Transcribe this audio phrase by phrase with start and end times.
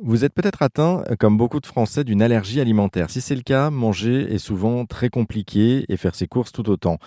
[0.00, 3.10] Vous êtes peut-être atteint, comme beaucoup de Français, d'une allergie alimentaire.
[3.10, 6.98] Si c'est le cas, manger est souvent très compliqué et faire ses courses tout autant.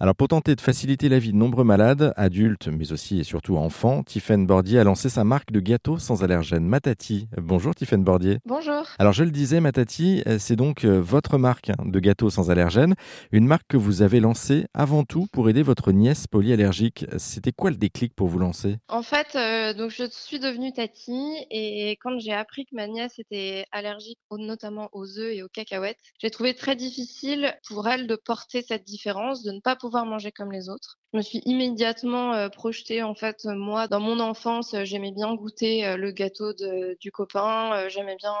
[0.00, 3.56] Alors pour tenter de faciliter la vie de nombreux malades, adultes, mais aussi et surtout
[3.56, 7.28] enfants, Tiffaine Bordier a lancé sa marque de gâteaux sans allergènes, Matati.
[7.36, 8.38] Bonjour Tiffaine Bordier.
[8.44, 8.82] Bonjour.
[8.98, 12.96] Alors je le disais, Matati, c'est donc euh, votre marque de gâteaux sans allergènes,
[13.30, 17.06] une marque que vous avez lancée avant tout pour aider votre nièce polyallergique.
[17.16, 18.78] C'était quoi le déclic pour vous lancer?
[18.88, 23.18] En fait, euh, donc je suis devenue Tati et quand j'ai appris que ma nièce
[23.18, 28.16] était allergique notamment aux œufs et aux cacahuètes, j'ai trouvé très difficile pour elle de
[28.16, 30.98] porter cette différence, de ne pas pouvoir manger comme les autres.
[31.12, 35.34] Je me suis immédiatement euh, projetée en fait moi dans mon enfance, euh, j'aimais bien
[35.34, 36.52] goûter euh, le gâteau
[37.00, 38.32] du copain, j'aimais bien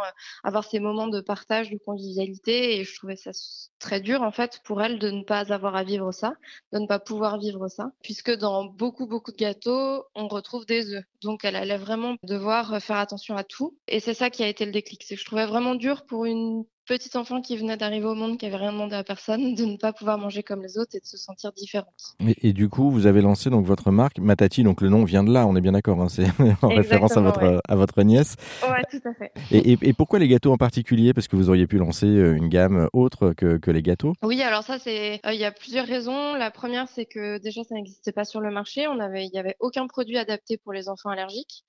[0.44, 3.32] avoir ces moments de partage, de convivialité et je trouvais ça
[3.80, 6.34] très dur en fait pour elle de ne pas avoir à vivre ça,
[6.72, 10.94] de ne pas pouvoir vivre ça, puisque dans beaucoup beaucoup de gâteaux on retrouve des
[10.94, 14.48] œufs, donc elle allait vraiment devoir faire attention à tout et c'est ça qui a
[14.48, 17.76] été le déclic, c'est que je trouvais vraiment dur pour une petite enfant qui venait
[17.76, 20.60] d'arriver au monde, qui avait rien demandé à personne, de ne pas pouvoir manger comme
[20.60, 22.16] les autres et de se sentir différente.
[22.42, 25.32] Et, du coup, vous avez lancé donc votre marque Matati, donc le nom vient de
[25.32, 26.26] là, on est bien d'accord, hein, c'est
[26.62, 28.34] en référence à votre à votre nièce.
[28.68, 29.30] Ouais, tout à fait.
[29.52, 31.14] Et, et, pourquoi les gâteaux en particulier?
[31.14, 34.14] Parce que vous auriez pu lancer euh, une gamme autre que, que les gâteaux.
[34.24, 36.34] Oui, alors ça c'est, euh, il y a plusieurs raisons.
[36.34, 39.38] La première, c'est que déjà ça n'existait pas sur le marché, on avait, il y
[39.38, 41.64] avait aucun produit adapté pour les enfants allergiques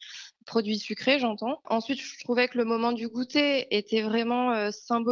[0.46, 1.62] produits sucrés, j'entends.
[1.66, 5.11] Ensuite, je trouvais que le moment du goûter était vraiment euh, symbolique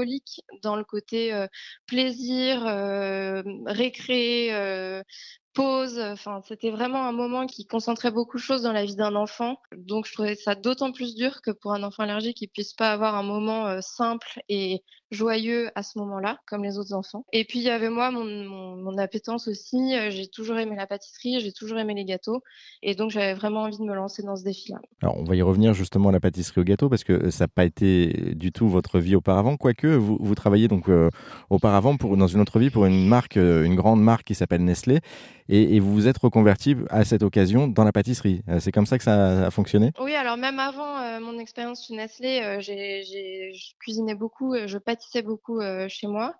[0.64, 1.45] dans le côté
[1.88, 2.64] plaisir,
[3.66, 4.52] récré,
[5.53, 6.00] pause.
[6.00, 9.58] Enfin, c'était vraiment un moment qui concentrait beaucoup de choses dans la vie d'un enfant.
[9.75, 12.91] Donc, je trouvais ça d'autant plus dur que pour un enfant allergique, il puisse pas
[12.91, 17.25] avoir un moment simple et joyeux à ce moment-là, comme les autres enfants.
[17.33, 19.95] Et puis il y avait moi, mon, appétence aussi.
[19.95, 22.41] Euh, j'ai toujours aimé la pâtisserie, j'ai toujours aimé les gâteaux,
[22.84, 24.80] et donc j'avais vraiment envie de me lancer dans ce défi-là.
[25.02, 27.45] Alors on va y revenir justement à la pâtisserie au gâteau parce que euh, ça
[27.45, 31.09] n'a pas été du tout votre vie auparavant, quoique vous, vous travaillez donc euh,
[31.50, 35.00] auparavant pour dans une autre vie pour une marque, une grande marque qui s'appelle Nestlé,
[35.50, 38.44] et, vous vous êtes reconverti à cette occasion dans la pâtisserie.
[38.60, 39.92] C'est comme ça que ça a fonctionné?
[40.00, 45.88] Oui, alors même avant mon expérience chez Nestlé, j'ai cuisiné beaucoup, je pâtissais beaucoup euh,
[45.88, 46.36] chez moi.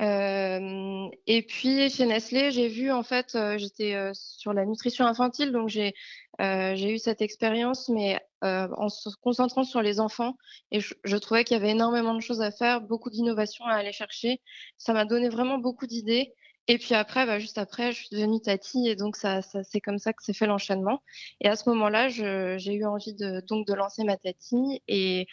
[0.00, 5.52] Euh, et puis chez Nestlé, j'ai vu en fait, euh, j'étais sur la nutrition infantile,
[5.52, 5.92] donc j'ai
[6.40, 10.34] eu cette expérience, mais en se concentrant sur les enfants.
[10.70, 13.92] Et je, trouvais qu'il y avait énormément de choses à faire, beaucoup d'innovations à aller
[13.92, 14.40] chercher.
[14.78, 16.32] Ça m'a donné vraiment beaucoup d'idées.
[16.68, 19.80] Et puis après, bah, juste après, je suis devenue Tati et donc ça, ça c'est
[19.80, 21.02] comme ça que s'est fait l'enchaînement.
[21.40, 25.26] Et à ce moment-là, j'ai eu envie de donc de lancer ma Tati et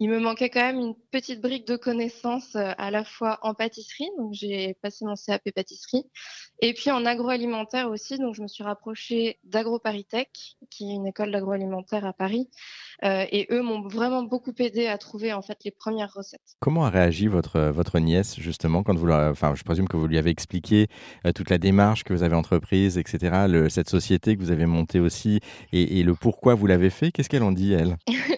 [0.00, 3.54] il me manquait quand même une petite brique de connaissances euh, à la fois en
[3.54, 6.04] pâtisserie, donc j'ai passé mon CAP pâtisserie,
[6.60, 11.32] et puis en agroalimentaire aussi, donc je me suis rapprochée d'AgroParisTech, qui est une école
[11.32, 12.48] d'agroalimentaire à Paris,
[13.04, 16.56] euh, et eux m'ont vraiment beaucoup aidé à trouver en fait les premières recettes.
[16.60, 20.18] Comment a réagi votre votre nièce justement quand vous, enfin je présume que vous lui
[20.18, 20.88] avez expliqué
[21.26, 24.66] euh, toute la démarche que vous avez entreprise, etc., le, cette société que vous avez
[24.66, 25.40] montée aussi,
[25.72, 27.10] et, et le pourquoi vous l'avez fait?
[27.10, 27.96] Qu'est-ce qu'elle en dit elle?
[28.08, 28.12] Euh,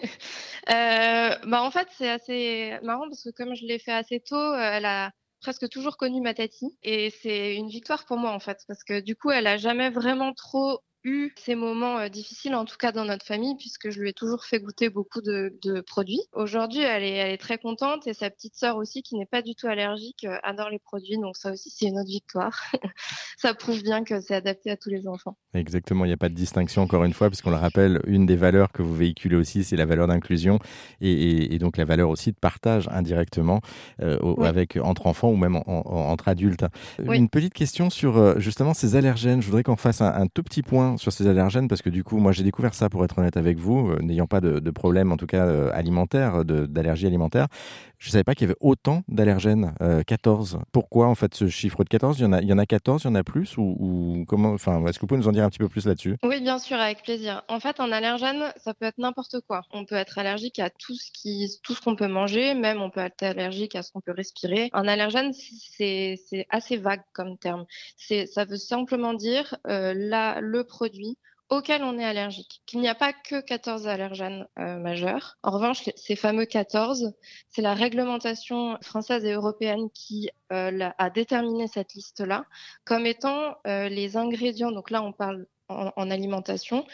[1.45, 4.57] bah en fait, c'est assez marrant parce que comme je l'ai fait assez tôt, euh,
[4.73, 5.11] elle a
[5.41, 6.77] presque toujours connu ma tati.
[6.83, 9.89] Et c'est une victoire pour moi en fait parce que du coup, elle a jamais
[9.89, 13.99] vraiment trop eu ces moments euh, difficiles, en tout cas dans notre famille, puisque je
[13.99, 15.51] lui ai toujours fait goûter beaucoup de,
[15.87, 16.21] produits.
[16.33, 19.41] Aujourd'hui, elle est, elle est très contente et sa petite sœur aussi, qui n'est pas
[19.41, 21.17] du tout allergique, euh, adore les produits.
[21.17, 22.61] Donc ça aussi, c'est une autre victoire.
[23.37, 25.35] ça prouve bien que c'est adapté à tous les enfants.
[25.53, 28.35] Exactement, il n'y a pas de distinction encore une fois, puisqu'on le rappelle, une des
[28.35, 30.59] valeurs que vous véhiculez aussi, c'est la valeur d'inclusion
[30.99, 33.61] et, donc la valeur aussi de partage indirectement
[34.01, 36.65] euh, avec entre enfants ou même entre adultes.
[36.99, 39.41] Une petite question sur justement ces allergènes.
[39.41, 42.17] Je voudrais qu'on fasse un tout petit point sur ces allergènes parce que du coup,
[42.17, 45.11] moi j'ai découvert ça pour être honnête avec vous, euh, n'ayant pas de, de, problème
[45.11, 47.47] en tout cas euh, alimentaire, d'allergie alimentaire.
[48.01, 49.75] Je ne savais pas qu'il y avait autant d'allergènes,
[50.07, 50.55] 14.
[50.55, 52.65] Euh, Pourquoi en fait ce chiffre de 14 il y, en a, y en a
[52.65, 55.31] 14, il y en a plus ou, comment enfin, Est-ce que vous pouvez nous en
[55.31, 56.17] dire un petit peu plus là-dessus?
[56.23, 57.43] Oui, bien sûr, avec plaisir.
[57.47, 59.61] En fait, un allergène, ça peut être n'importe quoi.
[59.71, 63.01] On peut être allergique à tout ce qui, tout qu'on peut manger, même on peut
[63.01, 64.71] être allergique à ce qu'on peut respirer.
[64.73, 66.17] Un allergène, c'est
[66.49, 67.65] assez vague comme terme.
[67.97, 70.80] Ça veut simplement dire euh, le produit
[71.51, 75.37] auquel on est allergique, qu'il n'y a pas que 14 allergènes euh, majeurs.
[75.43, 77.13] En revanche, ces fameux 14,
[77.49, 82.45] c'est la réglementation française et européenne qui euh, a déterminé cette liste-là
[82.85, 86.85] comme étant euh, les ingrédients, donc là on parle en, alimentation,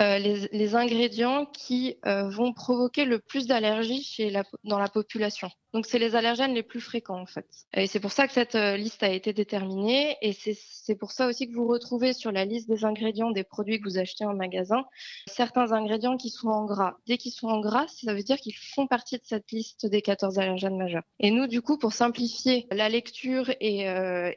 [0.00, 4.32] les, ingrédients qui vont provoquer le plus d'allergies
[4.64, 5.50] dans la population.
[5.72, 7.46] Donc, c'est les allergènes les plus fréquents, en fait.
[7.74, 10.16] Et c'est pour ça que cette liste a été déterminée.
[10.20, 13.78] Et c'est pour ça aussi que vous retrouvez sur la liste des ingrédients des produits
[13.78, 14.84] que vous achetez en magasin
[15.26, 16.96] certains ingrédients qui sont en gras.
[17.06, 20.02] Dès qu'ils sont en gras, ça veut dire qu'ils font partie de cette liste des
[20.02, 21.04] 14 allergènes majeurs.
[21.20, 23.86] Et nous, du coup, pour simplifier la lecture et,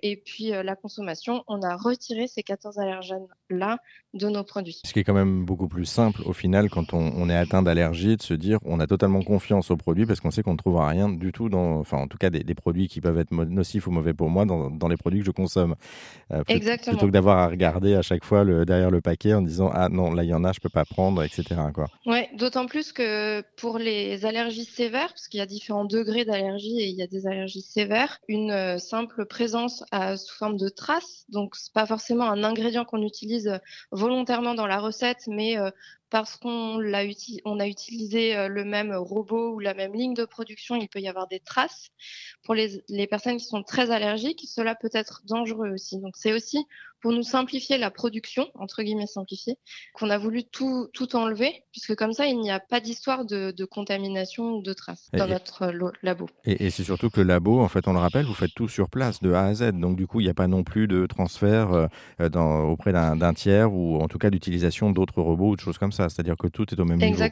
[0.03, 3.77] et puis la consommation, on a retiré ces 14 allergènes-là
[4.13, 4.79] de nos produits.
[4.85, 8.21] Ce qui est quand même plus simple au final quand on, est atteint d'allergie, de
[8.21, 11.09] se dire on a totalement confiance aux produits parce qu'on sait qu'on ne trouvera rien
[11.09, 14.13] du tout dans, enfin en tout cas des, produits qui peuvent être nocifs ou mauvais
[14.13, 15.75] pour moi dans, dans les produits que je consomme.
[16.31, 16.97] Euh, Exactement.
[16.97, 19.89] Plutôt que d'avoir à regarder à chaque fois le, derrière le paquet en disant ah
[19.89, 21.87] non là il y en a je peux pas prendre etc quoi.
[22.05, 26.79] Ouais, d'autant plus que pour les allergies sévères parce qu'il y a différents degrés d'allergie
[26.79, 30.69] et il y a des allergies sévères, une euh, simple présence à, sous forme de
[30.69, 33.59] traces donc c'est pas forcément un ingrédient qu'on utilise
[33.91, 35.71] volontairement dans la recette, mais euh,
[36.13, 37.03] parce qu'on a,
[37.65, 41.27] utilisé euh, le même robot ou la même ligne de production, il peut y avoir
[41.27, 41.89] des traces.
[42.43, 45.99] Pour les, les personnes qui sont très allergiques, cela peut être dangereux aussi.
[45.99, 46.67] Donc c'est aussi
[47.03, 49.57] pour nous simplifier la production, entre guillemets simplifier,
[49.93, 53.51] qu'on a voulu tout, tout enlever, puisque comme ça, il n'y a pas d'histoire de,
[53.51, 56.29] de, contamination ou de traces dans notre labo.
[56.45, 58.89] Et, c'est surtout que le labo, en fait, on le rappelle, vous faites tout sur
[58.89, 59.73] place, de A à Z.
[59.73, 63.33] Donc du coup, il n'y a pas non plus de transfert euh, dans, auprès d'un
[63.33, 66.02] tiers ou en tout cas d'utilisation d'autres robots ou de choses comme ça.
[66.09, 67.23] C'est-à-dire que tout est au même niveau.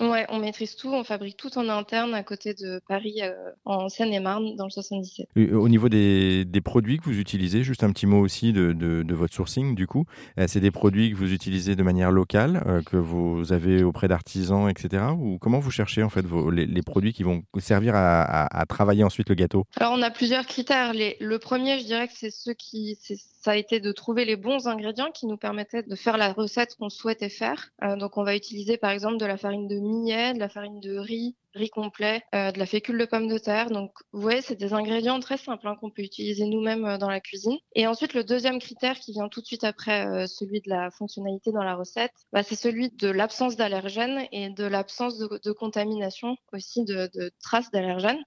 [0.00, 0.26] Ouais.
[0.28, 3.32] on maîtrise tout, on fabrique tout en interne à côté de Paris, euh,
[3.64, 5.28] en Seine-et-Marne, dans le 77.
[5.52, 9.14] Au niveau des, des, produits que vous utilisez, juste un petit mot aussi de, de,
[9.14, 10.04] votre sourcing, du coup.
[10.38, 14.08] Euh, c'est des produits que vous utilisez de manière locale, euh, que vous avez auprès
[14.08, 15.04] d'artisans, etc.
[15.18, 19.04] Ou comment vous cherchez en fait vos, les, produits qui vont servir à, à, travailler
[19.04, 19.64] ensuite le gâteau?
[19.76, 20.92] Alors, on a plusieurs critères.
[20.92, 22.98] Les, le premier, je dirais que c'est ceux qui,
[23.40, 26.76] ça a été de trouver les bons ingrédients qui nous permettaient de faire la recette
[26.76, 27.70] qu'on souhaitait faire.
[27.98, 30.98] donc, on va utiliser par exemple de la farine de millet, de la farine de
[30.98, 33.70] riz, riz complet, euh, de la fécule de pomme de terre.
[33.70, 37.08] Donc, vous voyez, c'est des ingrédients très simples hein, qu'on peut utiliser nous-mêmes euh, dans
[37.08, 37.56] la cuisine.
[37.74, 40.90] Et ensuite, le deuxième critère qui vient tout de suite après euh, celui de la
[40.90, 46.36] fonctionnalité dans la recette, bah, c'est celui de l'absence d'allergènes et de l'absence de, contamination
[46.52, 47.10] aussi de,
[47.42, 48.22] traces d'allergènes.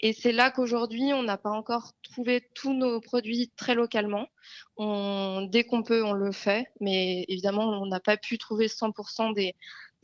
[0.00, 4.26] Et c'est là qu'aujourd'hui, on n'a pas encore trouvé tous nos produits très localement.
[4.78, 9.54] Dès qu'on peut, on le fait, mais évidemment, on n'a pas pu trouver 100% des,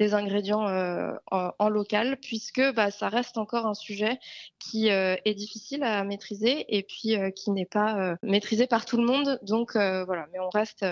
[0.01, 4.19] des ingrédients euh, en, local, puisque bah, ça reste encore un sujet
[4.59, 8.97] qui euh, est difficile à maîtriser et puis euh, qui n'est pas maîtrisé par tout
[8.97, 9.39] le monde.
[9.43, 10.87] Donc voilà, mais on reste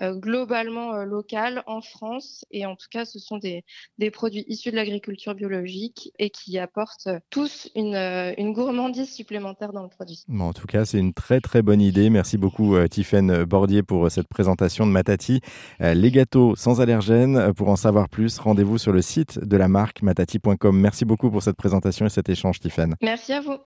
[0.00, 3.64] globalement local en France et en tout cas, ce sont des,
[4.12, 10.24] produits issus de l'agriculture biologique et qui apportent tous une, gourmandise supplémentaire dans le produit.
[10.38, 12.10] En tout cas, c'est une très très bonne idée.
[12.10, 15.40] Merci beaucoup Tiffaine Bordier pour cette présentation de Matati.
[15.80, 20.02] les gâteaux sans allergènes, pour en savoir plus, rendez-vous sur le site de la marque
[20.02, 20.78] matati.com.
[20.78, 22.92] Merci beaucoup pour cette présentation et cet échange, Tiffany.
[23.00, 23.56] Merci à vous.